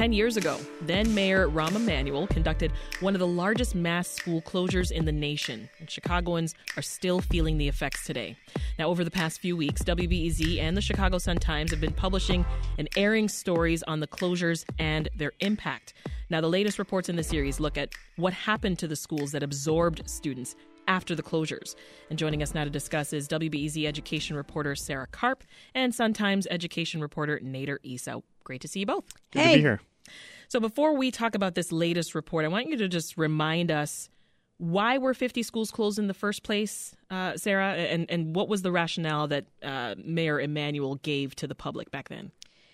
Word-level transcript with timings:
10 0.00 0.14
years 0.14 0.38
ago, 0.38 0.56
then 0.80 1.14
Mayor 1.14 1.46
Rahm 1.50 1.76
Emanuel 1.76 2.26
conducted 2.26 2.72
one 3.00 3.14
of 3.14 3.18
the 3.18 3.26
largest 3.26 3.74
mass 3.74 4.08
school 4.08 4.40
closures 4.40 4.90
in 4.90 5.04
the 5.04 5.12
nation, 5.12 5.68
and 5.78 5.90
Chicagoans 5.90 6.54
are 6.78 6.82
still 6.82 7.20
feeling 7.20 7.58
the 7.58 7.68
effects 7.68 8.06
today. 8.06 8.34
Now, 8.78 8.88
over 8.88 9.04
the 9.04 9.10
past 9.10 9.40
few 9.40 9.58
weeks, 9.58 9.82
WBEZ 9.82 10.58
and 10.58 10.74
the 10.74 10.80
Chicago 10.80 11.18
Sun-Times 11.18 11.70
have 11.70 11.82
been 11.82 11.92
publishing 11.92 12.46
and 12.78 12.88
airing 12.96 13.28
stories 13.28 13.82
on 13.82 14.00
the 14.00 14.06
closures 14.06 14.64
and 14.78 15.10
their 15.14 15.32
impact. 15.40 15.92
Now, 16.30 16.40
the 16.40 16.48
latest 16.48 16.78
reports 16.78 17.10
in 17.10 17.16
the 17.16 17.22
series 17.22 17.60
look 17.60 17.76
at 17.76 17.90
what 18.16 18.32
happened 18.32 18.78
to 18.78 18.88
the 18.88 18.96
schools 18.96 19.32
that 19.32 19.42
absorbed 19.42 20.08
students 20.08 20.56
after 20.88 21.14
the 21.14 21.22
closures. 21.22 21.74
And 22.08 22.18
joining 22.18 22.42
us 22.42 22.54
now 22.54 22.64
to 22.64 22.70
discuss 22.70 23.12
is 23.12 23.28
WBEZ 23.28 23.84
education 23.84 24.34
reporter 24.34 24.74
Sarah 24.74 25.08
Karp 25.08 25.44
and 25.74 25.94
Sun-Times 25.94 26.46
education 26.50 27.02
reporter 27.02 27.38
Nader 27.44 27.76
Issa. 27.84 28.22
Great 28.44 28.62
to 28.62 28.68
see 28.68 28.80
you 28.80 28.86
both. 28.86 29.04
Good 29.30 29.42
hey. 29.42 29.50
to 29.50 29.56
be 29.58 29.60
here. 29.60 29.80
So 30.50 30.58
before 30.58 30.94
we 30.96 31.12
talk 31.12 31.36
about 31.36 31.54
this 31.54 31.70
latest 31.70 32.12
report, 32.12 32.44
I 32.44 32.48
want 32.48 32.66
you 32.66 32.76
to 32.78 32.88
just 32.88 33.16
remind 33.16 33.70
us 33.70 34.10
why 34.58 34.98
were 34.98 35.14
50 35.14 35.44
schools 35.44 35.70
closed 35.70 35.96
in 35.96 36.08
the 36.08 36.12
first 36.12 36.42
place, 36.42 36.92
uh, 37.08 37.36
Sarah, 37.36 37.74
and, 37.74 38.10
and 38.10 38.34
what 38.34 38.48
was 38.48 38.62
the 38.62 38.72
rationale 38.72 39.28
that 39.28 39.44
uh, 39.62 39.94
Mayor 40.04 40.40
Emanuel 40.40 40.96
gave 40.96 41.36
to 41.36 41.46
the 41.46 41.54
public 41.54 41.92
back 41.92 42.08
then? 42.08 42.32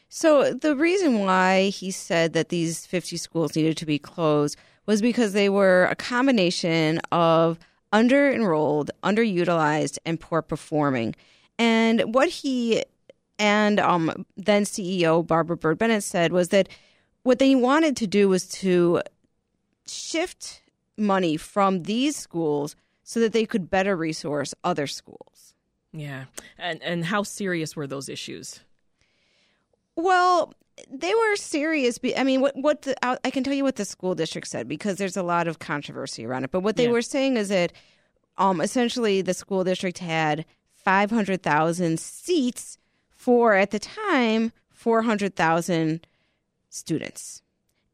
So 0.08 0.54
the 0.54 0.74
reason 0.74 1.18
why 1.18 1.68
he 1.68 1.90
said 1.90 2.32
that 2.32 2.48
these 2.48 2.86
50 2.86 3.18
schools 3.18 3.54
needed 3.54 3.76
to 3.76 3.84
be 3.84 3.98
closed 3.98 4.56
was 4.86 5.02
because 5.02 5.34
they 5.34 5.50
were 5.50 5.84
a 5.84 5.94
combination 5.94 6.98
of 7.12 7.58
under 7.92 8.32
enrolled, 8.32 8.90
underutilized, 9.02 9.98
and 10.06 10.18
poor 10.18 10.40
performing. 10.40 11.14
And 11.58 12.14
what 12.14 12.30
he 12.30 12.84
and 13.38 13.78
um, 13.78 14.24
then 14.38 14.64
CEO 14.64 15.26
Barbara 15.26 15.58
Byrd-Bennett 15.58 16.02
said 16.02 16.32
was 16.32 16.48
that 16.48 16.70
what 17.26 17.40
they 17.40 17.54
wanted 17.54 17.96
to 17.96 18.06
do 18.06 18.28
was 18.28 18.46
to 18.48 19.02
shift 19.86 20.62
money 20.96 21.36
from 21.36 21.82
these 21.82 22.16
schools 22.16 22.76
so 23.02 23.20
that 23.20 23.32
they 23.32 23.44
could 23.44 23.68
better 23.68 23.96
resource 23.96 24.54
other 24.62 24.86
schools. 24.86 25.54
Yeah. 25.92 26.24
And 26.58 26.82
and 26.82 27.04
how 27.04 27.24
serious 27.24 27.74
were 27.74 27.86
those 27.86 28.08
issues? 28.08 28.60
Well, 29.96 30.52
they 30.90 31.12
were 31.14 31.36
serious. 31.36 31.98
I 32.16 32.22
mean, 32.22 32.40
what 32.40 32.56
what 32.56 32.82
the, 32.82 32.94
I 33.04 33.30
can 33.30 33.42
tell 33.42 33.54
you 33.54 33.64
what 33.64 33.76
the 33.76 33.84
school 33.84 34.14
district 34.14 34.46
said 34.46 34.68
because 34.68 34.96
there's 34.96 35.16
a 35.16 35.22
lot 35.22 35.48
of 35.48 35.58
controversy 35.58 36.24
around 36.24 36.44
it. 36.44 36.50
But 36.50 36.60
what 36.60 36.76
they 36.76 36.84
yeah. 36.84 36.92
were 36.92 37.02
saying 37.02 37.36
is 37.36 37.48
that, 37.48 37.72
um, 38.38 38.60
essentially, 38.60 39.22
the 39.22 39.34
school 39.34 39.64
district 39.64 39.98
had 39.98 40.44
500,000 40.74 41.98
seats 41.98 42.78
for 43.10 43.54
at 43.54 43.70
the 43.70 43.78
time 43.78 44.52
400,000 44.70 46.06
students. 46.76 47.42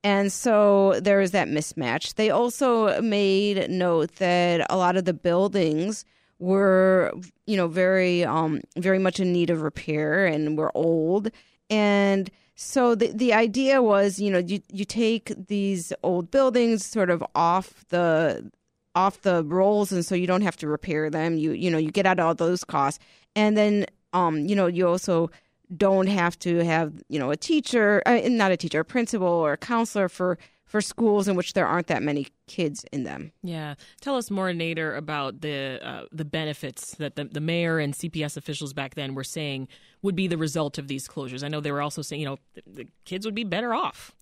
And 0.05 0.33
so 0.33 0.99
there 1.01 1.19
was 1.19 1.31
that 1.31 1.49
mismatch. 1.49 2.15
They 2.15 2.31
also 2.31 3.01
made 3.01 3.71
note 3.71 4.17
that 4.17 4.67
a 4.69 4.77
lot 4.77 4.97
of 4.97 5.05
the 5.05 5.15
buildings 5.15 6.05
were, 6.41 7.13
you 7.47 7.57
know, 7.57 7.69
very, 7.69 8.25
um, 8.25 8.61
very 8.77 8.99
much 8.99 9.21
in 9.21 9.33
need 9.33 9.49
of 9.49 9.63
repair 9.63 10.27
and 10.27 10.59
were 10.59 10.77
old. 10.77 11.31
And 11.71 12.31
so 12.55 12.95
the 12.95 13.13
the 13.13 13.33
idea 13.33 13.81
was, 13.81 14.21
you 14.21 14.31
know, 14.31 14.39
you 14.39 14.61
you 14.73 14.85
take 14.85 15.33
these 15.47 15.93
old 16.03 16.31
buildings 16.31 16.85
sort 16.85 17.11
of 17.11 17.25
off 17.35 17.85
the 17.89 18.51
off 18.95 19.23
the 19.23 19.45
rolls, 19.45 19.93
and 19.93 20.05
so 20.05 20.15
you 20.15 20.27
don't 20.27 20.43
have 20.43 20.57
to 20.59 20.69
repair 20.69 21.11
them. 21.11 21.37
You 21.37 21.53
you 21.53 21.71
know 21.71 21.79
you 21.79 21.91
get 21.91 22.07
out 22.07 22.21
all 22.21 22.35
those 22.35 22.65
costs, 22.65 23.03
and 23.35 23.57
then 23.57 23.87
um 24.13 24.47
you 24.47 24.55
know 24.55 24.67
you 24.67 24.87
also 24.87 25.31
don't 25.77 26.07
have 26.07 26.39
to 26.41 26.65
have 26.65 26.93
you 27.09 27.19
know 27.19 27.31
a 27.31 27.37
teacher, 27.37 28.03
uh, 28.07 28.21
not 28.25 28.53
a 28.53 28.57
teacher, 28.57 28.81
a 28.81 28.85
principal 28.85 29.29
or 29.29 29.55
a 29.55 29.57
counselor 29.57 30.09
for 30.09 30.39
for 30.73 30.81
schools 30.81 31.29
in 31.29 31.37
which 31.37 31.53
there 31.53 31.67
aren't 31.67 31.89
that 31.89 32.03
many 32.03 32.27
kids 32.47 32.83
in 32.93 33.03
them. 33.03 33.31
Yeah, 33.43 33.75
tell 34.01 34.17
us 34.17 34.31
more, 34.31 34.49
Nader, 34.53 34.97
about 34.97 35.43
the 35.43 35.79
uh, 35.83 36.05
the 36.11 36.25
benefits 36.25 36.95
that 36.95 37.17
the, 37.17 37.25
the 37.25 37.41
mayor 37.41 37.79
and 37.79 37.93
CPS 37.93 38.39
officials 38.39 38.73
back 38.73 38.95
then 38.95 39.15
were 39.15 39.23
saying 39.23 39.69
would 40.01 40.17
be 40.17 40.27
the 40.29 40.39
result 40.39 40.79
of 40.79 40.89
these 40.89 41.07
closures. 41.07 41.45
I 41.45 41.49
know 41.49 41.61
they 41.61 41.73
were 41.73 41.83
also 41.83 42.01
saying, 42.01 42.21
you 42.21 42.27
know, 42.27 42.39
the, 42.55 42.63
the 42.67 42.89
kids 43.05 43.27
would 43.27 43.35
be 43.35 43.45
better 43.45 43.75
off. 43.75 44.15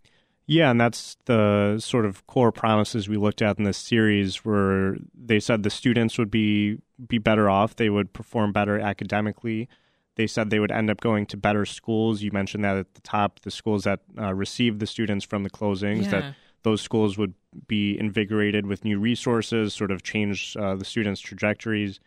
Yeah, 0.46 0.72
and 0.72 0.80
that's 0.80 1.16
the 1.26 1.78
sort 1.78 2.04
of 2.04 2.26
core 2.26 2.50
promises 2.50 3.08
we 3.08 3.16
looked 3.16 3.40
at 3.40 3.58
in 3.58 3.62
this 3.62 3.78
series, 3.78 4.44
where 4.44 4.96
they 5.14 5.38
said 5.38 5.62
the 5.62 5.70
students 5.70 6.18
would 6.18 6.32
be 6.32 6.78
be 7.06 7.18
better 7.18 7.48
off, 7.48 7.76
they 7.76 7.90
would 7.90 8.12
perform 8.12 8.50
better 8.50 8.80
academically. 8.80 9.68
They 10.20 10.26
said 10.26 10.50
they 10.50 10.60
would 10.60 10.70
end 10.70 10.90
up 10.90 11.00
going 11.00 11.24
to 11.28 11.38
better 11.38 11.64
schools. 11.64 12.20
You 12.20 12.30
mentioned 12.30 12.62
that 12.62 12.76
at 12.76 12.92
the 12.92 13.00
top, 13.00 13.40
the 13.40 13.50
schools 13.50 13.84
that 13.84 14.00
uh, 14.18 14.34
received 14.34 14.78
the 14.78 14.86
students 14.86 15.24
from 15.24 15.44
the 15.44 15.48
closings, 15.48 16.02
yeah. 16.02 16.10
that 16.10 16.34
those 16.62 16.82
schools 16.82 17.16
would 17.16 17.32
be 17.66 17.98
invigorated 17.98 18.66
with 18.66 18.84
new 18.84 18.98
resources, 18.98 19.72
sort 19.72 19.90
of 19.90 20.02
change 20.02 20.58
uh, 20.58 20.74
the 20.74 20.84
students' 20.84 21.22
trajectories. 21.22 22.00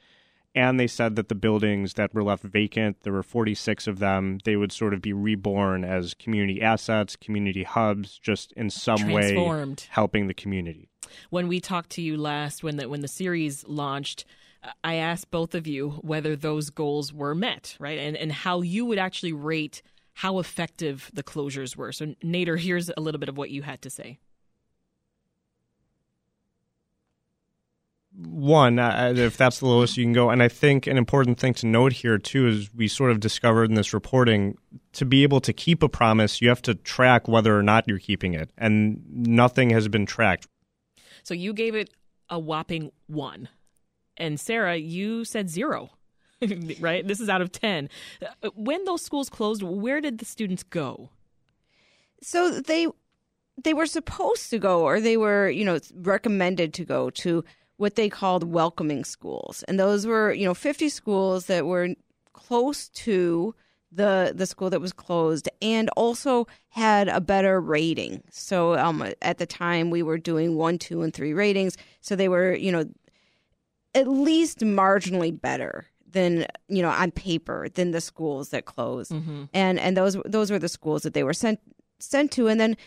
And 0.53 0.79
they 0.79 0.85
said 0.85 1.15
that 1.15 1.27
the 1.27 1.33
buildings 1.33 1.95
that 1.95 2.13
were 2.13 2.23
left 2.23 2.43
vacant, 2.43 2.97
there 3.01 3.13
were 3.13 3.23
46 3.23 3.87
of 3.87 3.97
them, 3.97 4.37
they 4.43 4.57
would 4.57 4.71
sort 4.71 4.93
of 4.93 5.01
be 5.01 5.11
reborn 5.11 5.83
as 5.83 6.13
community 6.13 6.61
assets, 6.61 7.15
community 7.15 7.63
hubs, 7.63 8.19
just 8.19 8.51
in 8.51 8.69
some 8.69 9.09
way 9.09 9.35
helping 9.89 10.27
the 10.27 10.35
community. 10.35 10.87
When 11.31 11.47
we 11.47 11.59
talked 11.59 11.89
to 11.93 12.03
you 12.03 12.15
last, 12.15 12.61
when 12.61 12.77
the 12.77 12.87
when 12.87 13.01
the 13.01 13.07
series 13.07 13.65
launched, 13.67 14.25
I 14.83 14.95
asked 14.95 15.31
both 15.31 15.55
of 15.55 15.67
you 15.67 15.91
whether 16.01 16.35
those 16.35 16.69
goals 16.69 17.13
were 17.13 17.35
met, 17.35 17.75
right? 17.79 17.99
And 17.99 18.15
and 18.15 18.31
how 18.31 18.61
you 18.61 18.85
would 18.85 18.99
actually 18.99 19.33
rate 19.33 19.81
how 20.13 20.39
effective 20.39 21.09
the 21.13 21.23
closures 21.23 21.75
were. 21.75 21.91
So 21.91 22.07
Nader, 22.23 22.59
here's 22.59 22.89
a 22.95 23.01
little 23.01 23.19
bit 23.19 23.29
of 23.29 23.37
what 23.37 23.49
you 23.49 23.63
had 23.63 23.81
to 23.81 23.89
say. 23.89 24.19
One, 28.15 28.77
uh, 28.77 29.13
if 29.15 29.37
that's 29.37 29.59
the 29.59 29.65
lowest 29.65 29.97
you 29.97 30.03
can 30.05 30.13
go. 30.13 30.29
And 30.29 30.43
I 30.43 30.47
think 30.47 30.85
an 30.85 30.97
important 30.97 31.39
thing 31.39 31.55
to 31.55 31.65
note 31.65 31.93
here, 31.93 32.19
too, 32.19 32.47
is 32.47 32.71
we 32.71 32.87
sort 32.87 33.09
of 33.09 33.19
discovered 33.19 33.65
in 33.65 33.73
this 33.73 33.91
reporting 33.91 34.55
to 34.93 35.05
be 35.05 35.23
able 35.23 35.41
to 35.41 35.51
keep 35.51 35.81
a 35.81 35.89
promise, 35.89 36.39
you 36.39 36.49
have 36.49 36.61
to 36.63 36.75
track 36.75 37.27
whether 37.27 37.57
or 37.57 37.63
not 37.63 37.87
you're 37.87 37.97
keeping 37.97 38.35
it. 38.35 38.51
And 38.55 39.01
nothing 39.09 39.71
has 39.71 39.87
been 39.87 40.05
tracked. 40.05 40.47
So 41.23 41.33
you 41.33 41.53
gave 41.53 41.73
it 41.73 41.89
a 42.29 42.37
whopping 42.37 42.91
one. 43.07 43.49
And 44.17 44.39
Sarah, 44.39 44.77
you 44.77 45.25
said 45.25 45.49
zero, 45.49 45.91
right? 46.79 47.07
This 47.07 47.19
is 47.19 47.29
out 47.29 47.41
of 47.41 47.51
10. 47.51 47.89
Uh, 48.21 48.49
when 48.55 48.83
those 48.85 49.01
schools 49.01 49.29
closed, 49.29 49.63
where 49.63 50.01
did 50.01 50.19
the 50.19 50.25
students 50.25 50.63
go? 50.63 51.09
So 52.21 52.59
they 52.61 52.87
they 53.63 53.73
were 53.73 53.85
supposed 53.85 54.49
to 54.49 54.57
go 54.57 54.81
or 54.81 54.99
they 54.99 55.17
were, 55.17 55.49
you 55.49 55.63
know, 55.63 55.79
recommended 55.93 56.73
to 56.73 56.85
go 56.85 57.09
to 57.11 57.43
what 57.77 57.95
they 57.95 58.09
called 58.09 58.43
welcoming 58.43 59.03
schools. 59.03 59.63
And 59.67 59.79
those 59.79 60.07
were, 60.07 60.33
you 60.33 60.45
know, 60.45 60.55
50 60.55 60.89
schools 60.89 61.45
that 61.45 61.65
were 61.65 61.89
close 62.33 62.89
to 62.89 63.53
the 63.91 64.33
the 64.35 64.47
school 64.47 64.69
that 64.71 64.81
was 64.81 64.91
closed 64.91 65.47
and 65.61 65.89
also 65.95 66.47
had 66.69 67.07
a 67.07 67.21
better 67.21 67.61
rating. 67.61 68.23
So 68.31 68.75
um, 68.75 69.07
at 69.21 69.37
the 69.37 69.45
time 69.45 69.91
we 69.91 70.01
were 70.01 70.17
doing 70.17 70.55
1, 70.55 70.77
2 70.79 71.01
and 71.03 71.13
3 71.13 71.33
ratings, 71.33 71.77
so 72.01 72.15
they 72.15 72.27
were, 72.27 72.55
you 72.55 72.71
know, 72.71 72.85
at 73.95 74.07
least 74.07 74.59
marginally 74.59 75.39
better 75.39 75.85
than 76.13 76.45
you 76.67 76.81
know 76.81 76.89
on 76.89 77.11
paper 77.11 77.67
than 77.69 77.91
the 77.91 78.01
schools 78.01 78.49
that 78.49 78.65
closed. 78.65 79.11
Mm-hmm. 79.11 79.45
and 79.53 79.79
and 79.79 79.97
those 79.97 80.17
those 80.25 80.51
were 80.51 80.59
the 80.59 80.69
schools 80.69 81.03
that 81.03 81.13
they 81.13 81.23
were 81.23 81.33
sent 81.33 81.59
sent 81.99 82.31
to. 82.33 82.47
And 82.47 82.59
then 82.59 82.77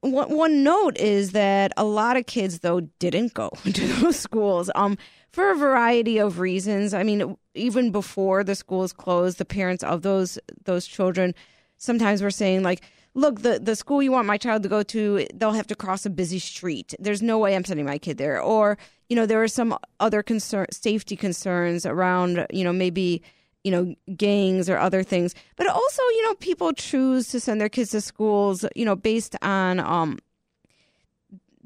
one, 0.00 0.36
one 0.36 0.64
note 0.64 0.96
is 0.98 1.32
that 1.32 1.72
a 1.76 1.84
lot 1.84 2.16
of 2.16 2.26
kids 2.26 2.60
though 2.60 2.80
didn't 2.98 3.34
go 3.34 3.50
to 3.64 3.86
those 3.94 4.18
schools 4.18 4.70
um 4.74 4.98
for 5.30 5.50
a 5.50 5.56
variety 5.56 6.18
of 6.18 6.40
reasons. 6.40 6.92
I 6.94 7.02
mean 7.02 7.36
even 7.54 7.90
before 7.90 8.44
the 8.44 8.54
schools 8.54 8.92
closed 8.92 9.38
the 9.38 9.44
parents 9.44 9.82
of 9.84 10.02
those 10.02 10.38
those 10.64 10.86
children 10.86 11.34
sometimes 11.76 12.22
were 12.22 12.30
saying 12.30 12.62
like 12.62 12.82
look, 13.14 13.42
the, 13.42 13.58
the 13.58 13.76
school 13.76 14.02
you 14.02 14.12
want 14.12 14.26
my 14.26 14.38
child 14.38 14.62
to 14.62 14.68
go 14.68 14.82
to, 14.82 15.26
they'll 15.34 15.52
have 15.52 15.66
to 15.68 15.74
cross 15.74 16.06
a 16.06 16.10
busy 16.10 16.38
street. 16.38 16.94
There's 16.98 17.22
no 17.22 17.38
way 17.38 17.54
I'm 17.54 17.64
sending 17.64 17.86
my 17.86 17.98
kid 17.98 18.18
there. 18.18 18.40
Or, 18.40 18.78
you 19.08 19.16
know, 19.16 19.26
there 19.26 19.42
are 19.42 19.48
some 19.48 19.76
other 20.00 20.22
concern, 20.22 20.66
safety 20.70 21.16
concerns 21.16 21.84
around, 21.84 22.46
you 22.50 22.64
know, 22.64 22.72
maybe, 22.72 23.22
you 23.64 23.70
know, 23.70 23.94
gangs 24.16 24.68
or 24.68 24.78
other 24.78 25.02
things. 25.02 25.34
But 25.56 25.66
also, 25.68 26.02
you 26.02 26.22
know, 26.24 26.34
people 26.36 26.72
choose 26.72 27.28
to 27.28 27.40
send 27.40 27.60
their 27.60 27.68
kids 27.68 27.90
to 27.90 28.00
schools, 28.00 28.64
you 28.74 28.84
know, 28.84 28.96
based 28.96 29.36
on, 29.42 29.80
um, 29.80 30.18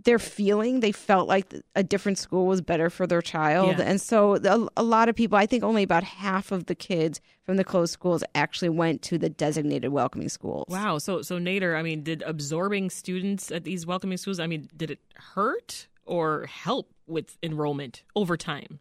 their 0.06 0.19
feeling 0.19 0.81
they 0.81 0.93
felt 0.93 1.29
like 1.29 1.53
a 1.75 1.82
different 1.82 2.17
school 2.17 2.47
was 2.47 2.62
better 2.62 2.88
for 2.88 3.06
their 3.06 3.20
child. 3.20 3.76
Yeah. 3.79 3.85
and 3.85 4.00
so 4.00 4.37
a, 4.37 4.69
a, 4.81 4.82
lot 4.82 5.08
of 5.08 5.17
people 5.17 5.37
i 5.37 5.44
think 5.44 5.62
only 5.62 5.82
about 5.82 6.05
half 6.05 6.53
of 6.53 6.67
the 6.67 6.75
kids 6.75 7.20
from 7.43 7.56
the 7.56 7.64
closed 7.64 7.93
schools 7.93 8.25
actually 8.35 8.69
went 8.70 9.03
to 9.03 9.19
the 9.19 9.29
designated 9.29 9.93
welcoming 9.93 10.29
schools. 10.29 10.64
Wow. 10.69 10.99
So 10.99 11.23
so 11.23 11.38
nader 11.38 11.76
i 11.76 11.82
mean 11.82 12.03
did 12.03 12.23
absorbing 12.23 12.88
students 12.88 13.50
at 13.50 13.64
these 13.64 13.85
welcoming 13.85 14.17
schools 14.17 14.41
i 14.41 14.47
mean 14.47 14.69
did 14.75 14.91
it 14.91 15.00
hurt 15.14 15.88
or 16.06 16.47
help 16.47 16.94
with 17.06 17.37
enrollment 17.43 18.05
over 18.14 18.37
time? 18.37 18.81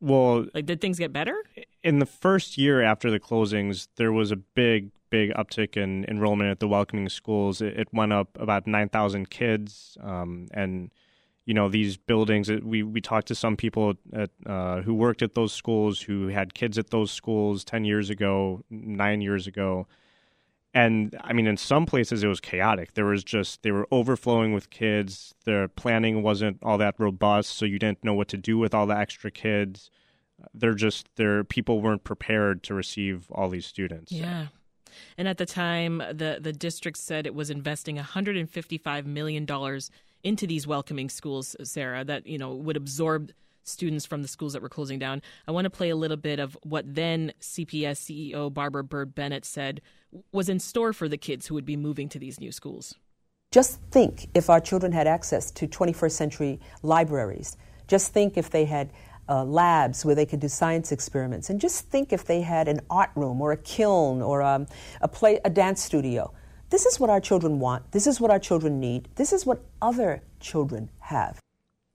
Well 0.00 0.46
like 0.54 0.66
did 0.66 0.80
things 0.80 0.98
get 0.98 1.12
better? 1.12 1.42
in 1.82 2.00
the 2.00 2.06
first 2.06 2.58
year 2.58 2.82
after 2.82 3.10
the 3.10 3.20
closings 3.20 3.88
there 3.96 4.12
was 4.12 4.30
a 4.30 4.36
big 4.36 4.90
big 5.10 5.32
uptick 5.34 5.76
in 5.76 6.04
enrollment 6.06 6.50
at 6.50 6.60
the 6.60 6.68
welcoming 6.68 7.08
schools. 7.08 7.60
It, 7.60 7.78
it 7.78 7.88
went 7.92 8.12
up 8.12 8.36
about 8.40 8.66
9,000 8.66 9.30
kids. 9.30 9.96
Um, 10.02 10.48
and, 10.52 10.92
you 11.44 11.54
know, 11.54 11.68
these 11.68 11.96
buildings, 11.96 12.48
it, 12.48 12.64
we, 12.64 12.82
we 12.82 13.00
talked 13.00 13.28
to 13.28 13.34
some 13.34 13.56
people 13.56 13.94
at, 14.12 14.30
uh, 14.44 14.82
who 14.82 14.94
worked 14.94 15.22
at 15.22 15.34
those 15.34 15.52
schools 15.52 16.02
who 16.02 16.28
had 16.28 16.54
kids 16.54 16.78
at 16.78 16.90
those 16.90 17.10
schools 17.10 17.64
10 17.64 17.84
years 17.84 18.10
ago, 18.10 18.64
nine 18.70 19.20
years 19.20 19.46
ago. 19.46 19.86
And 20.74 21.16
I 21.22 21.32
mean, 21.32 21.46
in 21.46 21.56
some 21.56 21.86
places 21.86 22.22
it 22.22 22.28
was 22.28 22.40
chaotic. 22.40 22.94
There 22.94 23.06
was 23.06 23.24
just, 23.24 23.62
they 23.62 23.70
were 23.70 23.88
overflowing 23.90 24.52
with 24.52 24.68
kids. 24.68 25.34
Their 25.44 25.68
planning 25.68 26.22
wasn't 26.22 26.58
all 26.62 26.76
that 26.78 26.96
robust, 26.98 27.56
so 27.56 27.64
you 27.64 27.78
didn't 27.78 28.04
know 28.04 28.12
what 28.12 28.28
to 28.28 28.36
do 28.36 28.58
with 28.58 28.74
all 28.74 28.86
the 28.86 28.96
extra 28.96 29.30
kids 29.30 29.90
they're 30.54 30.74
just 30.74 31.08
their 31.16 31.44
people 31.44 31.80
weren't 31.80 32.04
prepared 32.04 32.62
to 32.64 32.74
receive 32.74 33.26
all 33.30 33.48
these 33.48 33.66
students. 33.66 34.12
Yeah. 34.12 34.46
And 35.16 35.28
at 35.28 35.38
the 35.38 35.46
time, 35.46 35.98
the, 35.98 36.38
the 36.40 36.52
district 36.52 36.98
said 36.98 37.26
it 37.26 37.34
was 37.34 37.50
investing 37.50 37.96
$155 37.96 39.06
million 39.06 39.46
into 40.22 40.46
these 40.46 40.66
welcoming 40.66 41.08
schools, 41.08 41.56
Sarah, 41.62 42.04
that, 42.04 42.26
you 42.26 42.38
know, 42.38 42.54
would 42.54 42.76
absorb 42.76 43.30
students 43.62 44.06
from 44.06 44.22
the 44.22 44.28
schools 44.28 44.52
that 44.52 44.62
were 44.62 44.68
closing 44.68 44.98
down. 44.98 45.22
I 45.46 45.52
want 45.52 45.64
to 45.64 45.70
play 45.70 45.90
a 45.90 45.96
little 45.96 46.16
bit 46.16 46.38
of 46.38 46.56
what 46.62 46.94
then 46.94 47.32
CPS 47.40 47.98
CEO 48.32 48.52
Barbara 48.52 48.84
Byrd-Bennett 48.84 49.44
said 49.44 49.80
was 50.32 50.48
in 50.48 50.60
store 50.60 50.92
for 50.92 51.08
the 51.08 51.16
kids 51.16 51.46
who 51.46 51.54
would 51.54 51.64
be 51.64 51.76
moving 51.76 52.08
to 52.10 52.18
these 52.18 52.40
new 52.40 52.52
schools. 52.52 52.94
Just 53.50 53.80
think 53.90 54.28
if 54.34 54.50
our 54.50 54.60
children 54.60 54.92
had 54.92 55.06
access 55.06 55.50
to 55.52 55.66
21st 55.66 56.12
century 56.12 56.60
libraries. 56.82 57.56
Just 57.86 58.12
think 58.12 58.36
if 58.36 58.50
they 58.50 58.64
had 58.64 58.92
uh, 59.28 59.44
labs 59.44 60.04
where 60.04 60.14
they 60.14 60.26
could 60.26 60.40
do 60.40 60.48
science 60.48 60.92
experiments. 60.92 61.50
And 61.50 61.60
just 61.60 61.88
think 61.88 62.12
if 62.12 62.24
they 62.24 62.40
had 62.40 62.68
an 62.68 62.80
art 62.90 63.10
room 63.14 63.40
or 63.40 63.52
a 63.52 63.56
kiln 63.56 64.22
or 64.22 64.42
um, 64.42 64.66
a, 65.00 65.08
play, 65.08 65.40
a 65.44 65.50
dance 65.50 65.82
studio. 65.82 66.32
This 66.70 66.84
is 66.86 66.98
what 66.98 67.10
our 67.10 67.20
children 67.20 67.60
want. 67.60 67.92
This 67.92 68.06
is 68.06 68.20
what 68.20 68.30
our 68.30 68.40
children 68.40 68.80
need. 68.80 69.08
This 69.14 69.32
is 69.32 69.46
what 69.46 69.64
other 69.80 70.22
children 70.40 70.90
have. 71.00 71.40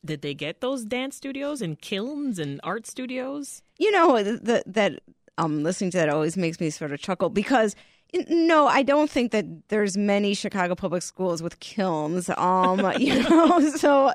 Did 0.04 0.22
they 0.22 0.34
get 0.34 0.62
those 0.62 0.86
dance 0.86 1.16
studios 1.16 1.62
and 1.62 1.80
kilns 1.80 2.40
and 2.40 2.60
art 2.64 2.88
studios? 2.88 3.62
You 3.78 3.92
know, 3.92 4.24
the, 4.24 4.64
that 4.66 5.00
um, 5.38 5.64
listening 5.64 5.92
to 5.92 5.98
that 5.98 6.10
always 6.10 6.38
makes 6.38 6.60
me 6.60 6.70
sort 6.70 6.92
of 6.92 7.00
chuckle 7.00 7.30
because 7.30 7.76
no, 8.14 8.68
I 8.68 8.84
don't 8.84 9.10
think 9.10 9.32
that 9.32 9.46
there's 9.70 9.96
many 9.96 10.34
Chicago 10.34 10.76
public 10.76 11.02
schools 11.02 11.42
with 11.42 11.60
kilns. 11.60 12.30
Um, 12.38 12.92
you 13.00 13.24
know, 13.24 13.70
so 13.76 14.12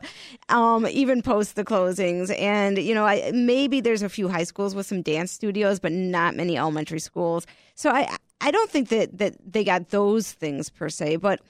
um, 0.48 0.86
even 0.88 1.22
post 1.22 1.56
the 1.56 1.64
closings, 1.64 2.36
and 2.38 2.76
you 2.78 2.94
know, 2.94 3.06
I 3.06 3.30
maybe 3.32 3.80
there's 3.80 4.02
a 4.02 4.08
few 4.08 4.28
high 4.28 4.44
schools 4.44 4.74
with 4.74 4.86
some 4.86 5.02
dance 5.02 5.32
studios, 5.32 5.80
but 5.80 5.92
not 5.92 6.36
many 6.36 6.58
elementary 6.58 7.00
schools. 7.00 7.46
So 7.74 7.90
I 7.90 8.14
I 8.40 8.50
don't 8.50 8.70
think 8.70 8.90
that 8.90 9.16
that 9.16 9.36
they 9.44 9.64
got 9.64 9.88
those 9.90 10.32
things 10.32 10.70
per 10.70 10.88
se, 10.88 11.16
but. 11.16 11.40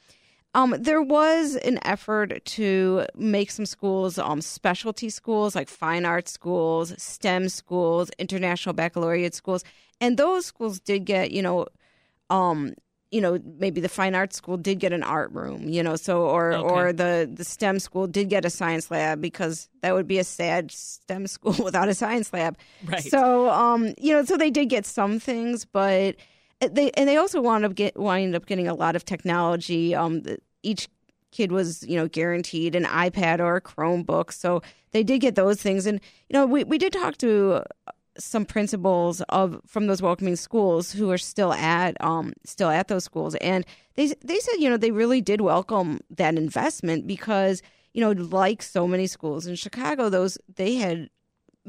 Um, 0.54 0.74
there 0.78 1.02
was 1.02 1.56
an 1.56 1.78
effort 1.82 2.42
to 2.42 3.04
make 3.14 3.50
some 3.50 3.66
schools 3.66 4.16
um, 4.16 4.40
specialty 4.40 5.10
schools 5.10 5.54
like 5.54 5.68
fine 5.68 6.06
arts 6.06 6.32
schools, 6.32 6.94
STEM 6.96 7.50
schools, 7.50 8.10
international 8.18 8.72
baccalaureate 8.72 9.34
schools, 9.34 9.64
and 10.00 10.16
those 10.16 10.46
schools 10.46 10.80
did 10.80 11.04
get 11.04 11.30
you 11.30 11.42
know 11.42 11.66
um 12.30 12.74
you 13.10 13.20
know 13.20 13.38
maybe 13.58 13.80
the 13.80 13.88
fine 13.88 14.14
arts 14.14 14.36
school 14.36 14.56
did 14.56 14.78
get 14.78 14.92
an 14.92 15.02
art 15.02 15.30
room 15.32 15.68
you 15.68 15.82
know 15.82 15.96
so 15.96 16.22
or 16.22 16.52
okay. 16.52 16.68
or 16.68 16.92
the 16.92 17.30
the 17.32 17.44
stem 17.44 17.78
school 17.78 18.06
did 18.06 18.28
get 18.28 18.44
a 18.44 18.50
science 18.50 18.90
lab 18.90 19.20
because 19.20 19.68
that 19.82 19.94
would 19.94 20.06
be 20.06 20.18
a 20.18 20.24
sad 20.24 20.70
stem 20.70 21.26
school 21.36 21.54
without 21.64 21.88
a 21.88 21.94
science 21.94 22.32
lab. 22.32 22.58
Right. 22.84 23.02
So 23.02 23.48
um 23.50 23.94
you 23.98 24.12
know 24.12 24.24
so 24.24 24.36
they 24.36 24.50
did 24.50 24.68
get 24.68 24.84
some 24.86 25.20
things 25.20 25.64
but 25.64 26.16
they 26.60 26.90
and 26.92 27.08
they 27.08 27.16
also 27.16 27.40
wound 27.40 27.64
up 27.64 27.74
get 27.74 27.96
wind 27.96 28.34
up 28.34 28.46
getting 28.46 28.68
a 28.68 28.74
lot 28.74 28.96
of 28.96 29.04
technology. 29.04 29.94
Um 29.94 30.22
each 30.62 30.88
kid 31.30 31.52
was 31.52 31.82
you 31.86 31.96
know 31.96 32.08
guaranteed 32.08 32.74
an 32.74 32.84
ipad 32.84 33.40
or 33.40 33.56
a 33.56 33.60
chromebook 33.60 34.32
so 34.32 34.62
they 34.92 35.02
did 35.02 35.20
get 35.20 35.36
those 35.36 35.62
things. 35.62 35.86
And 35.86 36.00
you 36.28 36.34
know 36.34 36.44
we, 36.44 36.64
we 36.64 36.76
did 36.76 36.92
talk 36.92 37.18
to 37.18 37.62
some 38.18 38.44
principals 38.44 39.20
of 39.28 39.60
from 39.66 39.86
those 39.86 40.02
welcoming 40.02 40.36
schools 40.36 40.92
who 40.92 41.10
are 41.10 41.18
still 41.18 41.52
at 41.52 41.96
um 42.02 42.32
still 42.44 42.70
at 42.70 42.88
those 42.88 43.04
schools 43.04 43.34
and 43.36 43.64
they 43.94 44.06
they 44.24 44.38
said 44.38 44.54
you 44.58 44.68
know 44.68 44.76
they 44.76 44.90
really 44.90 45.20
did 45.20 45.40
welcome 45.40 46.00
that 46.10 46.36
investment 46.36 47.06
because 47.06 47.62
you 47.92 48.00
know 48.00 48.12
like 48.12 48.62
so 48.62 48.86
many 48.86 49.06
schools 49.06 49.46
in 49.46 49.54
Chicago 49.54 50.08
those 50.08 50.38
they 50.56 50.76
had 50.76 51.08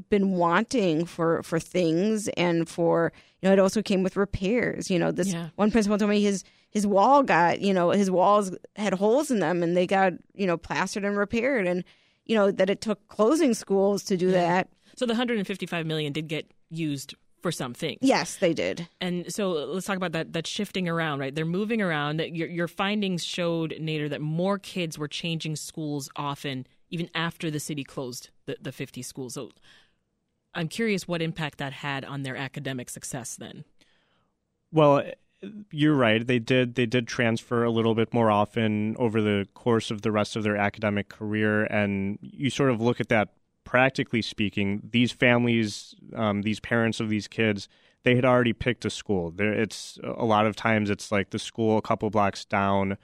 been 0.09 0.33
wanting 0.33 1.05
for 1.05 1.41
for 1.44 1.59
things 1.59 2.27
and 2.29 2.69
for 2.69 3.11
you 3.41 3.49
know 3.49 3.53
it 3.53 3.59
also 3.59 3.81
came 3.81 4.03
with 4.03 4.15
repairs 4.15 4.91
you 4.91 4.99
know 4.99 5.11
this 5.11 5.33
yeah. 5.33 5.49
one 5.55 5.71
principal 5.71 5.97
told 5.97 6.11
me 6.11 6.21
his 6.21 6.44
his 6.69 6.85
wall 6.85 7.23
got 7.23 7.61
you 7.61 7.73
know 7.73 7.89
his 7.89 8.11
walls 8.11 8.51
had 8.75 8.94
holes 8.94 9.31
in 9.31 9.39
them 9.39 9.63
and 9.63 9.75
they 9.75 9.88
got 9.88 10.13
you 10.33 10.45
know 10.45 10.57
plastered 10.57 11.03
and 11.03 11.17
repaired 11.17 11.65
and 11.65 11.83
you 12.25 12.35
know 12.35 12.51
that 12.51 12.69
it 12.69 12.81
took 12.81 13.07
closing 13.07 13.53
schools 13.53 14.03
to 14.03 14.17
do 14.17 14.27
yeah. 14.27 14.33
that 14.33 14.69
so 14.97 15.05
the 15.05 15.13
155 15.13 15.85
million 15.85 16.11
did 16.11 16.27
get 16.27 16.51
used 16.69 17.15
for 17.41 17.51
some 17.51 17.73
things. 17.73 17.99
Yes, 18.01 18.38
they 18.38 18.53
did. 18.53 18.88
And 18.99 19.31
so 19.31 19.51
let's 19.51 19.85
talk 19.85 19.97
about 19.97 20.11
that 20.13 20.33
that 20.33 20.47
shifting 20.47 20.89
around, 20.89 21.19
right? 21.19 21.33
They're 21.33 21.45
moving 21.45 21.81
around. 21.81 22.19
Your, 22.19 22.47
your 22.47 22.67
findings 22.67 23.23
showed, 23.23 23.71
Nader, 23.79 24.09
that 24.09 24.21
more 24.21 24.57
kids 24.57 24.97
were 24.97 25.07
changing 25.07 25.55
schools 25.55 26.09
often, 26.15 26.65
even 26.89 27.09
after 27.13 27.51
the 27.51 27.59
city 27.59 27.83
closed 27.83 28.31
the, 28.47 28.57
the 28.59 28.71
50 28.71 29.01
schools. 29.03 29.35
So 29.35 29.51
I'm 30.55 30.67
curious 30.67 31.07
what 31.07 31.21
impact 31.21 31.59
that 31.59 31.73
had 31.73 32.03
on 32.03 32.23
their 32.23 32.35
academic 32.35 32.89
success 32.89 33.35
then. 33.35 33.63
Well, 34.71 35.03
you're 35.71 35.95
right. 35.95 36.25
They 36.25 36.39
did 36.39 36.73
they 36.73 36.88
did 36.88 37.07
transfer 37.07 37.63
a 37.63 37.69
little 37.69 37.94
bit 37.94 38.13
more 38.13 38.31
often 38.31 38.95
over 38.97 39.21
the 39.21 39.47
course 39.53 39.91
of 39.91 40.01
the 40.01 40.11
rest 40.11 40.35
of 40.35 40.41
their 40.44 40.57
academic 40.57 41.09
career, 41.09 41.65
and 41.65 42.17
you 42.21 42.49
sort 42.49 42.71
of 42.71 42.81
look 42.81 42.99
at 42.99 43.09
that 43.09 43.29
practically 43.67 44.21
speaking, 44.21 44.81
these 44.91 45.11
families, 45.11 45.93
um, 46.15 46.41
these 46.43 46.61
parents 46.61 47.01
of 47.01 47.09
these 47.09 47.27
kids, 47.27 47.67
they 48.03 48.15
had 48.15 48.23
already 48.23 48.53
picked 48.53 48.85
a 48.85 48.89
school. 48.89 49.29
There, 49.29 49.51
it's 49.51 49.99
a 50.01 50.23
lot 50.23 50.47
of 50.47 50.55
times 50.55 50.89
it's 50.89 51.11
like 51.11 51.31
the 51.31 51.37
school 51.37 51.77
a 51.77 51.81
couple 51.81 52.09
blocks 52.09 52.45
down. 52.45 52.97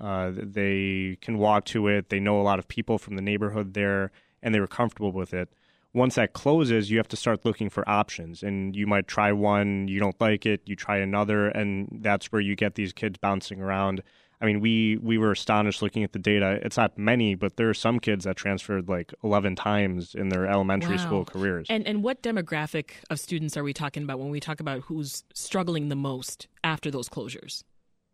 Uh, 0.00 0.32
they 0.34 1.18
can 1.20 1.36
walk 1.36 1.66
to 1.66 1.88
it. 1.88 2.08
They 2.08 2.18
know 2.18 2.40
a 2.40 2.48
lot 2.50 2.58
of 2.58 2.66
people 2.66 2.96
from 2.96 3.16
the 3.16 3.22
neighborhood 3.22 3.74
there, 3.74 4.10
and 4.42 4.54
they 4.54 4.60
were 4.60 4.66
comfortable 4.66 5.12
with 5.12 5.34
it. 5.34 5.50
Once 5.92 6.14
that 6.14 6.32
closes, 6.32 6.90
you 6.90 6.96
have 6.96 7.08
to 7.08 7.16
start 7.16 7.44
looking 7.44 7.68
for 7.68 7.86
options, 7.86 8.42
and 8.42 8.74
you 8.74 8.86
might 8.86 9.06
try 9.06 9.32
one, 9.32 9.86
you 9.86 10.00
don't 10.00 10.18
like 10.18 10.46
it, 10.46 10.62
you 10.64 10.74
try 10.74 10.96
another, 10.96 11.48
and 11.48 11.88
that's 12.00 12.32
where 12.32 12.40
you 12.40 12.56
get 12.56 12.74
these 12.74 12.94
kids 12.94 13.18
bouncing 13.18 13.60
around 13.60 14.02
I 14.40 14.44
mean, 14.44 14.60
we 14.60 14.98
we 15.02 15.16
were 15.16 15.32
astonished 15.32 15.80
looking 15.80 16.04
at 16.04 16.12
the 16.12 16.18
data. 16.18 16.60
It's 16.62 16.76
not 16.76 16.98
many, 16.98 17.34
but 17.34 17.56
there 17.56 17.70
are 17.70 17.74
some 17.74 17.98
kids 17.98 18.24
that 18.24 18.36
transferred 18.36 18.88
like 18.88 19.14
11 19.24 19.56
times 19.56 20.14
in 20.14 20.28
their 20.28 20.46
elementary 20.46 20.96
wow. 20.96 21.02
school 21.02 21.24
careers. 21.24 21.66
And 21.70 21.86
and 21.86 22.02
what 22.02 22.22
demographic 22.22 22.90
of 23.08 23.18
students 23.18 23.56
are 23.56 23.64
we 23.64 23.72
talking 23.72 24.02
about 24.02 24.18
when 24.18 24.28
we 24.28 24.40
talk 24.40 24.60
about 24.60 24.82
who's 24.82 25.24
struggling 25.32 25.88
the 25.88 25.96
most 25.96 26.48
after 26.62 26.90
those 26.90 27.08
closures? 27.08 27.64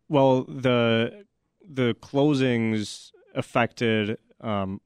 Well, 0.07 0.43
the 0.43 1.25
the 1.67 1.95
closings 1.95 3.11
affected 3.35 4.17
um, 4.41 4.79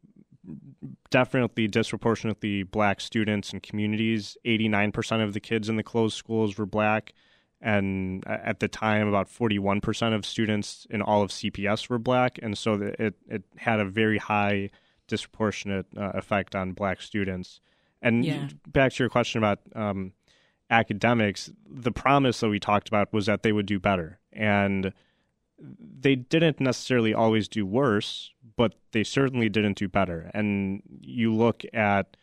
definitely 1.09 1.67
disproportionately 1.67 2.63
black 2.63 3.01
students 3.01 3.51
and 3.51 3.61
communities. 3.61 4.37
89% 4.45 5.23
of 5.23 5.33
the 5.33 5.39
kids 5.39 5.69
in 5.69 5.75
the 5.75 5.83
closed 5.83 6.15
schools 6.15 6.57
were 6.57 6.65
black 6.65 7.13
and 7.61 8.23
at 8.27 8.59
the 8.59 8.67
time 8.67 9.07
about 9.07 9.27
41% 9.27 10.13
of 10.13 10.25
students 10.25 10.85
in 10.89 11.01
all 11.01 11.23
of 11.23 11.31
cps 11.31 11.89
were 11.89 11.97
black. 11.97 12.39
And 12.41 12.57
so 12.57 12.73
it, 12.73 13.15
it 13.27 13.43
had 13.57 13.79
a 13.79 13.85
very 13.85 14.17
high 14.17 14.69
disproportionate 15.07 15.87
uh, 15.97 16.11
effect 16.13 16.55
on 16.55 16.73
black 16.73 17.01
students. 17.01 17.59
And 18.01 18.23
yeah. 18.23 18.49
back 18.67 18.93
to 18.93 19.03
your 19.03 19.09
question 19.09 19.39
about 19.39 19.59
um, 19.75 20.13
academics 20.69 21.49
the 21.67 21.91
promise 21.91 22.41
that 22.41 22.49
we 22.49 22.59
talked 22.59 22.87
about 22.87 23.11
was 23.11 23.25
that 23.25 23.41
they 23.41 23.51
would 23.51 23.65
do 23.65 23.79
better. 23.79 24.19
And 24.31 24.93
they 25.59 26.15
didn't 26.15 26.59
necessarily 26.59 27.15
always 27.15 27.47
do 27.47 27.65
worse 27.65 28.31
but 28.57 28.73
they 28.91 29.03
certainly 29.03 29.47
didn't 29.47 29.77
do 29.77 29.87
better. 29.87 30.29
And 30.33 30.81
you 30.99 31.33
look 31.33 31.63
at 31.73 32.17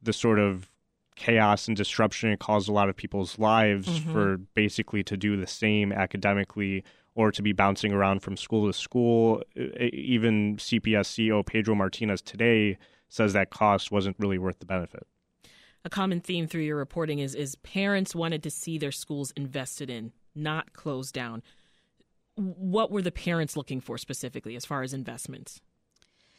the 0.00 0.12
sort 0.12 0.38
of 0.38 0.68
chaos 1.18 1.68
and 1.68 1.76
disruption 1.76 2.30
it 2.30 2.38
caused 2.38 2.68
a 2.68 2.72
lot 2.72 2.88
of 2.88 2.96
people's 2.96 3.38
lives 3.38 3.88
mm-hmm. 3.88 4.12
for 4.12 4.38
basically 4.54 5.02
to 5.02 5.16
do 5.16 5.36
the 5.36 5.46
same 5.46 5.92
academically 5.92 6.84
or 7.14 7.32
to 7.32 7.42
be 7.42 7.52
bouncing 7.52 7.92
around 7.92 8.20
from 8.20 8.36
school 8.36 8.66
to 8.66 8.72
school. 8.72 9.42
Even 9.56 10.56
CPS 10.56 11.08
CEO 11.08 11.44
Pedro 11.44 11.74
Martinez 11.74 12.22
today 12.22 12.78
says 13.08 13.32
that 13.32 13.50
cost 13.50 13.90
wasn't 13.90 14.16
really 14.18 14.38
worth 14.38 14.60
the 14.60 14.66
benefit. 14.66 15.06
A 15.84 15.90
common 15.90 16.20
theme 16.20 16.46
through 16.46 16.62
your 16.62 16.76
reporting 16.76 17.18
is 17.18 17.34
is 17.34 17.56
parents 17.56 18.14
wanted 18.14 18.42
to 18.44 18.50
see 18.50 18.78
their 18.78 18.92
schools 18.92 19.32
invested 19.36 19.90
in, 19.90 20.12
not 20.34 20.72
closed 20.72 21.14
down. 21.14 21.42
What 22.36 22.90
were 22.92 23.02
the 23.02 23.10
parents 23.10 23.56
looking 23.56 23.80
for 23.80 23.98
specifically 23.98 24.54
as 24.54 24.64
far 24.64 24.82
as 24.82 24.94
investments? 24.94 25.60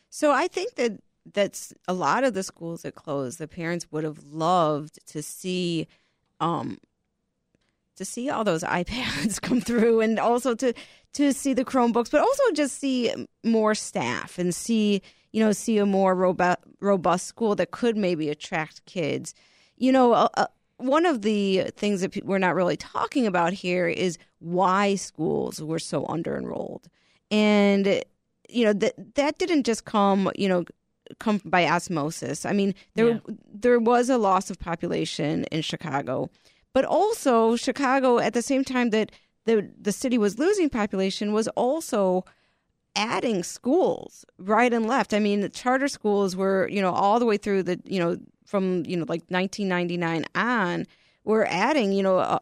So 0.10 0.32
I 0.32 0.48
think 0.48 0.76
that 0.76 1.02
that's 1.34 1.74
a 1.88 1.94
lot 1.94 2.24
of 2.24 2.34
the 2.34 2.44
schools 2.44 2.84
that 2.84 2.96
closed. 2.96 3.40
The 3.40 3.48
parents 3.48 3.88
would 3.92 4.04
have 4.04 4.24
loved 4.24 5.06
to 5.08 5.22
see, 5.22 5.88
um, 6.40 6.78
to 7.96 8.06
see 8.06 8.30
all 8.30 8.44
those 8.44 8.64
iPads 8.82 9.42
come 9.42 9.62
through, 9.62 10.02
and 10.02 10.20
also 10.20 10.56
to 10.56 10.74
to 11.14 11.34
see 11.34 11.54
the 11.54 11.66
Chromebooks, 11.66 12.12
but 12.12 12.22
also 12.22 12.44
just 12.54 12.80
see 12.80 13.14
more 13.44 13.74
staff 13.74 14.38
and 14.38 14.54
see 14.54 15.02
you 15.32 15.44
know 15.44 15.52
see 15.52 15.78
a 15.78 15.86
more 15.86 16.16
robust 16.16 16.60
robust 16.80 17.28
school 17.28 17.56
that 17.56 17.72
could 17.72 17.98
maybe 17.98 18.30
attract 18.30 18.86
kids. 18.86 19.34
You 19.78 19.92
know, 19.92 20.28
one 20.78 21.06
of 21.06 21.22
the 21.22 21.72
things 21.76 22.02
that 22.02 22.26
we're 22.26 22.38
not 22.38 22.56
really 22.56 22.78
talking 22.78 23.28
about 23.28 23.54
here 23.54 23.88
is 23.88 24.18
why 24.40 24.96
schools 24.96 25.62
were 25.62 25.80
so 25.80 26.06
under 26.08 26.38
enrolled, 26.38 26.88
and 27.30 28.04
you 28.50 28.66
know 28.66 28.74
that 28.74 29.16
that 29.16 29.38
didn't 29.38 29.64
just 29.64 29.86
come 29.86 30.32
you 30.36 30.48
know 30.48 30.64
come 31.20 31.42
by 31.46 31.68
osmosis. 31.68 32.46
I 32.46 32.54
mean, 32.54 32.76
there 32.96 33.10
yeah. 33.10 33.36
there 33.52 33.80
was 33.80 34.10
a 34.10 34.18
loss 34.18 34.50
of 34.50 34.60
population 34.60 35.46
in 35.46 35.62
Chicago, 35.62 36.30
but 36.74 36.86
also 36.86 37.56
Chicago 37.56 38.20
at 38.20 38.34
the 38.34 38.42
same 38.42 38.64
time 38.64 38.92
that 38.92 39.12
the 39.46 39.70
the 39.80 39.92
city 39.92 40.18
was 40.18 40.38
losing 40.38 40.70
population 40.70 41.34
was 41.34 41.48
also 41.50 42.24
adding 42.96 43.44
schools 43.44 44.26
right 44.38 44.74
and 44.74 44.86
left. 44.86 45.14
I 45.14 45.20
mean, 45.20 45.42
the 45.42 45.50
charter 45.50 45.88
schools 45.88 46.36
were, 46.36 46.68
you 46.70 46.82
know, 46.82 46.92
all 46.92 47.20
the 47.20 47.26
way 47.26 47.38
through 47.38 47.64
the, 47.64 47.80
you 47.86 48.00
know, 48.00 48.18
from, 48.46 48.84
you 48.86 48.98
know, 48.98 49.06
like 49.08 49.24
1999 49.30 50.26
on, 50.36 50.86
we're 51.24 51.46
adding, 51.46 51.92
you 51.94 52.04
know, 52.04 52.18
uh, 52.18 52.40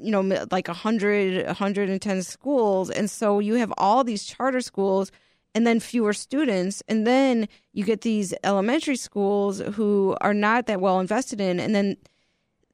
you 0.00 0.10
know, 0.10 0.22
like 0.50 0.68
100, 0.68 1.46
110 1.46 2.22
schools. 2.22 2.90
And 2.90 3.10
so 3.10 3.40
you 3.40 3.54
have 3.54 3.72
all 3.76 4.04
these 4.04 4.24
charter 4.24 4.60
schools 4.60 5.12
and 5.54 5.66
then 5.66 5.80
fewer 5.80 6.12
students. 6.12 6.82
And 6.88 7.06
then 7.06 7.48
you 7.72 7.84
get 7.84 8.02
these 8.02 8.34
elementary 8.44 8.96
schools 8.96 9.60
who 9.74 10.16
are 10.20 10.34
not 10.34 10.66
that 10.66 10.80
well 10.80 11.00
invested 11.00 11.40
in. 11.40 11.60
And 11.60 11.74
then 11.74 11.96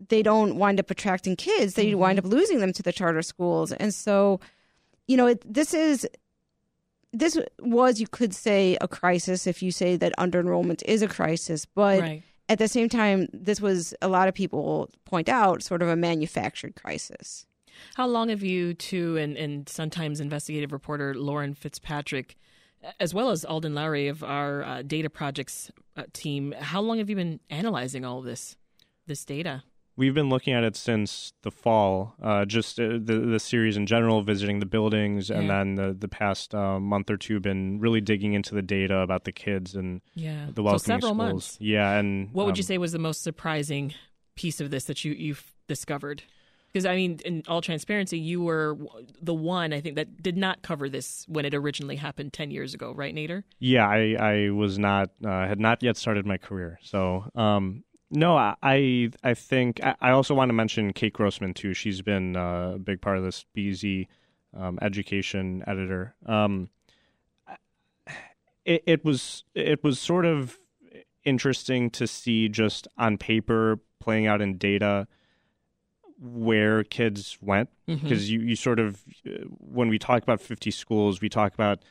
they 0.09 0.23
don't 0.23 0.57
wind 0.57 0.79
up 0.79 0.91
attracting 0.91 1.37
kids. 1.37 1.75
They 1.75 1.91
mm-hmm. 1.91 2.01
wind 2.01 2.19
up 2.19 2.25
losing 2.25 2.61
them 2.61 2.73
to 2.73 2.83
the 2.83 2.93
charter 2.93 3.23
schools. 3.23 3.73
And 3.73 3.93
so, 3.93 4.41
you 5.07 5.17
know, 5.17 5.27
it, 5.27 5.43
this 5.53 5.75
is 5.75 6.09
this 7.13 7.39
was 7.61 8.01
you 8.01 8.07
could 8.07 8.35
say 8.35 8.77
a 8.81 8.89
crisis 8.89 9.47
if 9.47 9.63
you 9.63 9.73
say 9.73 9.97
that 9.97 10.13
under 10.19 10.41
enrollment 10.41 10.83
is 10.87 11.03
a 11.03 11.09
crisis, 11.09 11.65
but 11.65 12.01
right. 12.01 12.23
at 12.49 12.59
the 12.59 12.69
same 12.69 12.89
time, 12.89 13.29
this 13.33 13.61
was 13.61 13.95
a 14.03 14.09
lot 14.09 14.29
of 14.29 14.35
people 14.35 14.91
point 15.05 15.29
out 15.29 15.63
sort 15.63 15.83
of 15.83 15.89
a 15.89 15.97
manufactured 15.97 16.77
crisis. 16.77 17.47
How 17.95 18.07
long 18.07 18.29
have 18.29 18.43
you 18.43 18.75
two 18.75 19.17
and, 19.17 19.37
and 19.37 19.69
Sun 19.69 19.91
Times 19.91 20.21
investigative 20.21 20.73
reporter 20.73 21.15
Lauren 21.15 21.55
Fitzpatrick, 21.55 22.37
as 23.01 23.15
well 23.15 23.31
as 23.31 23.45
Alden 23.45 23.75
Loury 23.75 24.11
of 24.11 24.23
our 24.23 24.63
uh, 24.63 24.83
data 24.83 25.11
projects 25.11 25.71
uh, 25.97 26.05
team, 26.13 26.53
how 26.59 26.81
long 26.81 26.99
have 26.99 27.11
you 27.11 27.17
been 27.17 27.41
analyzing 27.51 28.05
all 28.05 28.19
of 28.19 28.25
this 28.25 28.57
this 29.07 29.25
data? 29.25 29.63
we've 29.99 30.15
been 30.15 30.31
looking 30.31 30.55
at 30.55 30.63
it 30.65 30.77
since 30.77 31.35
the 31.43 31.51
fall. 31.51 32.15
Uh, 32.23 32.47
just 32.47 32.81
uh, 32.81 32.93
the 32.93 33.27
the 33.31 33.41
series 33.41 33.77
in 33.77 33.85
general, 33.85 34.23
visiting 34.23 34.61
the 34.61 34.67
buildings, 34.67 35.29
and 35.29 35.51
then 35.51 35.75
the 35.75 35.95
the 35.99 36.09
past 36.09 36.55
uh, 36.55 36.81
month 36.81 37.11
or 37.11 37.19
two, 37.19 37.39
been 37.41 37.79
really 37.81 38.01
digging 38.01 38.33
into 38.33 38.55
the 38.55 38.63
data 38.63 38.99
about 38.99 39.25
the 39.25 39.33
kids 39.33 39.75
and 39.75 40.01
yeah. 40.15 40.47
the 40.55 40.63
welcoming 40.63 40.79
so 40.79 40.85
several 40.85 41.15
schools. 41.15 41.17
Months. 41.17 41.59
Yeah, 41.61 41.99
and 41.99 42.33
what 42.33 42.47
would 42.47 42.57
you 42.57 42.63
um, 42.63 42.67
say 42.67 42.79
was 42.79 42.93
the 42.93 42.99
most 42.99 43.23
surprising 43.23 43.93
piece 44.37 44.61
of 44.61 44.71
this 44.71 44.85
that 44.85 45.05
you 45.05 45.13
you've 45.13 45.53
discovered? 45.67 46.23
Because 46.79 46.87
I 46.87 46.95
mean, 46.95 47.19
in 47.25 47.43
all 47.49 47.61
transparency, 47.61 48.21
you 48.21 48.41
were 48.41 48.79
the 49.21 49.35
one 49.35 49.73
I 49.73 49.81
think 49.81 49.97
that 49.97 50.23
did 50.23 50.37
not 50.37 50.63
cover 50.63 50.89
this 50.89 51.25
when 51.27 51.45
it 51.45 51.53
originally 51.53 51.97
happened 51.97 52.33
ten 52.33 52.53
years 52.53 52.73
ago, 52.73 52.93
right, 52.93 53.13
Nader? 53.13 53.43
Yeah, 53.59 53.89
I, 53.89 54.15
I 54.21 54.51
was 54.51 54.79
not 54.79 55.11
uh, 55.25 55.49
had 55.49 55.59
not 55.59 55.83
yet 55.83 55.97
started 55.97 56.25
my 56.25 56.39
career, 56.39 56.79
so 56.81 57.25
um, 57.35 57.83
no, 58.13 58.37
I 58.37 59.11
I 59.25 59.35
think 59.35 59.81
I 59.83 60.11
also 60.11 60.37
want 60.37 60.51
to 60.51 60.53
mention 60.53 60.93
Kate 60.93 61.13
Grossman 61.13 61.53
too. 61.53 61.75
She's 61.75 62.01
been 62.01 62.37
uh, 62.37 62.75
a 62.77 62.79
big 62.79 63.01
part 63.01 63.19
of 63.19 63.25
this 63.25 63.45
BZ 63.57 64.07
um, 64.57 64.79
education 64.81 65.65
editor. 65.67 66.15
Um, 66.27 66.71
it, 68.65 68.85
it 68.87 69.05
was 69.05 69.43
it 69.53 69.83
was 69.83 69.99
sort 69.99 70.27
of 70.27 70.61
interesting 71.25 71.91
to 71.91 72.07
see 72.07 72.49
just 72.49 72.87
on 72.97 73.19
paper 73.19 73.81
playing 73.99 74.29
out 74.29 74.41
in 74.41 74.59
data 74.59 75.09
where 76.21 76.83
kids 76.85 77.39
went 77.41 77.71
because 77.87 78.25
mm-hmm. 78.25 78.41
you, 78.41 78.49
you 78.49 78.57
sort 78.57 78.81
of 78.81 79.03
when 79.61 79.89
we 79.89 79.99
talk 79.99 80.23
about 80.23 80.41
50 80.41 80.71
schools 80.71 81.21
we 81.21 81.29
talk 81.29 81.55
about 81.55 81.83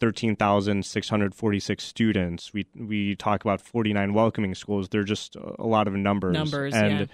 13,646 0.00 1.84
students. 1.84 2.52
We 2.52 2.66
we 2.76 3.16
talk 3.16 3.44
about 3.44 3.60
49 3.60 4.12
welcoming 4.12 4.54
schools. 4.54 4.88
They're 4.88 5.04
just 5.04 5.36
a 5.36 5.66
lot 5.66 5.88
of 5.88 5.94
numbers. 5.94 6.34
Numbers, 6.34 6.74
and 6.74 7.00
yeah. 7.00 7.06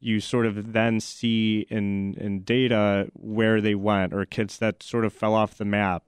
you 0.00 0.20
sort 0.20 0.46
of 0.46 0.72
then 0.72 1.00
see 1.00 1.66
in 1.70 2.14
in 2.14 2.42
data 2.42 3.08
where 3.14 3.60
they 3.60 3.74
went 3.74 4.12
or 4.14 4.24
kids 4.24 4.58
that 4.58 4.82
sort 4.82 5.04
of 5.04 5.12
fell 5.12 5.34
off 5.34 5.58
the 5.58 5.64
map, 5.64 6.04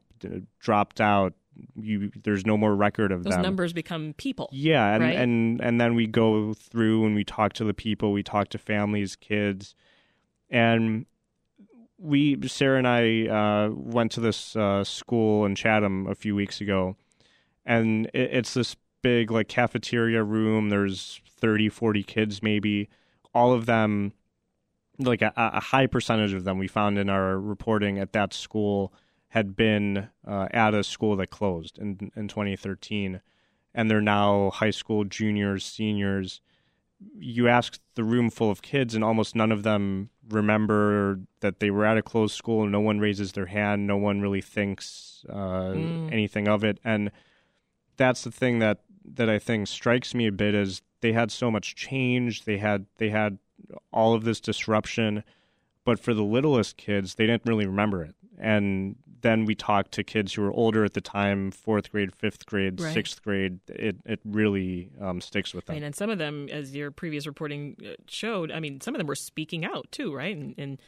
dropped 0.59 1.01
out. 1.01 1.35
You 1.75 2.11
there's 2.25 2.45
no 2.45 2.57
more 2.57 2.75
record 2.75 3.13
of 3.13 3.23
them. 3.23 3.31
Those 3.31 3.37
them. 3.37 3.43
numbers 3.43 3.73
become 3.73 4.15
people. 4.17 4.49
Yeah, 4.53 4.95
and 4.95 5.03
right? 5.05 5.17
and 5.17 5.61
and 5.61 5.81
then 5.81 5.95
we 5.95 6.07
go 6.07 6.55
through 6.55 7.07
and 7.07 7.15
we 7.15 7.25
talk 7.25 7.53
to 7.55 7.65
the 7.65 7.75
people, 7.75 8.13
we 8.13 8.23
talk 8.23 8.49
to 8.49 8.59
families, 8.59 9.17
kids, 9.17 9.75
and 10.51 11.07
we 11.99 12.39
Sarah 12.49 12.79
and 12.79 12.87
I 12.87 13.27
uh, 13.27 13.71
went 13.71 14.13
to 14.13 14.21
this 14.21 14.55
uh, 14.57 14.85
school 14.85 15.45
in 15.47 15.55
Chatham 15.55 16.07
a 16.07 16.15
few 16.15 16.35
weeks 16.35 16.61
ago, 16.61 16.97
and 17.65 18.07
it, 18.07 18.31
it's 18.33 18.55
this 18.55 18.77
big 19.03 19.31
like 19.31 19.49
cafeteria 19.49 20.23
room. 20.23 20.69
There's 20.69 21.21
30, 21.39 21.69
40 21.69 22.03
kids 22.03 22.43
maybe. 22.43 22.89
All 23.35 23.53
of 23.53 23.67
them, 23.67 24.13
like 24.99 25.23
a, 25.23 25.33
a 25.37 25.61
high 25.61 25.87
percentage 25.87 26.33
of 26.33 26.45
them, 26.45 26.59
we 26.59 26.69
found 26.69 26.99
in 26.99 27.11
our 27.11 27.39
reporting 27.39 27.99
at 27.99 28.13
that 28.13 28.33
school 28.33 28.93
had 29.29 29.57
been 29.57 30.09
uh, 30.27 30.49
at 30.53 30.73
a 30.73 30.83
school 30.83 31.17
that 31.17 31.29
closed 31.29 31.79
in 31.79 32.11
in 32.15 32.29
2013, 32.29 33.21
and 33.75 33.91
they're 33.91 34.01
now 34.01 34.51
high 34.51 34.71
school 34.71 35.05
juniors, 35.05 35.65
seniors 35.65 36.41
you 37.19 37.49
ask 37.49 37.79
the 37.95 38.05
room 38.05 38.31
full 38.31 38.51
of 38.51 38.63
kids, 38.63 38.95
and 38.95 39.05
almost 39.05 39.35
none 39.35 39.53
of 39.53 39.63
them 39.63 40.11
remember 40.29 41.21
that 41.41 41.61
they 41.61 41.71
were 41.71 41.85
at 41.85 41.97
a 41.97 42.03
closed 42.03 42.35
school. 42.35 42.67
No 42.67 42.81
one 42.81 42.99
raises 42.99 43.33
their 43.33 43.47
hand. 43.47 43.87
No 43.87 43.97
one 43.97 44.21
really 44.21 44.41
thinks 44.41 45.25
uh, 45.29 45.73
mm. 45.75 46.13
anything 46.13 46.49
of 46.49 46.65
it. 46.65 46.79
And 46.85 47.11
that's 47.97 48.23
the 48.23 48.31
thing 48.31 48.59
that 48.61 48.81
that 49.15 49.31
I 49.31 49.39
think 49.39 49.69
strikes 49.69 50.15
me 50.15 50.27
a 50.27 50.33
bit 50.33 50.55
is 50.55 50.83
they 51.01 51.13
had 51.13 51.31
so 51.31 51.51
much 51.51 51.77
change. 51.77 52.45
They 52.45 52.59
had 52.59 52.87
they 52.99 53.11
had 53.11 53.39
all 53.93 54.15
of 54.15 54.25
this 54.25 54.41
disruption, 54.41 55.23
but 55.85 55.99
for 55.99 56.15
the 56.15 56.25
littlest 56.25 56.77
kids, 56.77 57.15
they 57.15 57.27
didn't 57.27 57.47
really 57.47 57.67
remember 57.67 58.03
it. 58.03 58.15
And 58.39 58.97
then 59.27 59.45
we 59.45 59.55
talked 59.55 59.93
to 59.93 60.05
kids 60.05 60.35
who 60.35 60.43
were 60.43 60.53
older 60.53 60.85
at 60.85 60.95
the 60.95 61.01
time, 61.01 61.51
fourth 61.51 61.91
grade, 61.91 62.15
fifth 62.15 62.47
grade, 62.47 62.81
right. 62.81 62.95
sixth 62.95 63.23
grade. 63.23 63.59
It 63.69 63.97
it 64.05 64.21
really 64.25 64.91
um, 65.01 65.21
sticks 65.21 65.53
with 65.53 65.67
them. 65.67 65.75
Right, 65.75 65.83
and 65.83 65.95
some 65.95 66.11
of 66.11 66.19
them, 66.19 66.49
as 66.51 66.75
your 66.75 66.91
previous 66.91 67.27
reporting 67.27 67.77
uh, 67.85 67.95
showed, 68.07 68.53
I 68.53 68.61
mean, 68.61 68.81
some 68.81 68.95
of 68.95 68.99
them 68.99 69.07
were 69.07 69.17
speaking 69.17 69.65
out 69.65 69.91
too, 69.91 70.15
right, 70.15 70.37
and, 70.37 70.55
and 70.57 70.81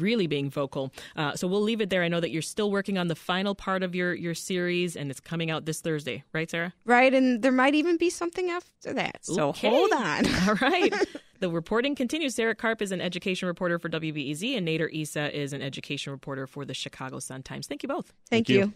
really 0.00 0.26
being 0.26 0.50
vocal. 0.50 0.92
Uh, 1.16 1.34
so 1.34 1.46
we'll 1.46 1.62
leave 1.62 1.80
it 1.80 1.90
there. 1.90 2.02
I 2.02 2.08
know 2.08 2.20
that 2.20 2.30
you're 2.30 2.42
still 2.42 2.70
working 2.70 2.98
on 2.98 3.08
the 3.08 3.14
final 3.14 3.54
part 3.54 3.82
of 3.82 3.94
your 3.94 4.14
your 4.14 4.34
series, 4.34 4.96
and 4.96 5.10
it's 5.10 5.20
coming 5.20 5.50
out 5.50 5.64
this 5.64 5.80
Thursday, 5.80 6.24
right, 6.32 6.50
Sarah? 6.50 6.72
Right, 6.84 7.12
and 7.12 7.42
there 7.42 7.52
might 7.52 7.74
even 7.74 7.96
be 7.96 8.10
something 8.10 8.50
after 8.50 8.92
that. 8.94 9.18
So 9.24 9.48
okay. 9.48 9.68
hold 9.68 9.92
on. 9.92 10.26
All 10.48 10.54
right. 10.56 10.92
the 11.40 11.50
reporting 11.50 11.94
continues. 11.94 12.34
Sarah 12.34 12.54
Karp 12.54 12.82
is 12.82 12.92
an 12.92 13.00
education 13.00 13.48
reporter 13.48 13.78
for 13.78 13.88
WBEZ, 13.88 14.56
and 14.56 14.66
Nader 14.66 14.88
Issa 14.92 15.36
is 15.36 15.52
an 15.52 15.62
education 15.62 16.12
reporter 16.12 16.46
for 16.46 16.64
the 16.64 16.74
Chicago 16.74 17.18
Sun 17.18 17.42
Times. 17.42 17.66
Thank 17.66 17.82
you 17.82 17.88
both. 17.88 18.12
Thank, 18.30 18.46
Thank 18.46 18.48
you. 18.48 18.58
you. 18.58 18.72